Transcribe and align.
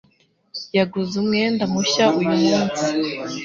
Yaguze 0.77 1.13
umwenda 1.21 1.63
mushya 1.73 2.05
uyu 2.19 2.31
munsi 2.43 2.87